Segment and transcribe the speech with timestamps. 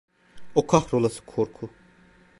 [0.55, 1.69] O kahrolası korku…